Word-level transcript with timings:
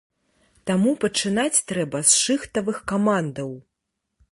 Таму 0.69 0.93
пачынаць 1.03 1.61
трэба 1.73 2.03
з 2.13 2.17
шыхтавых 2.23 2.77
камандаў. 2.93 3.55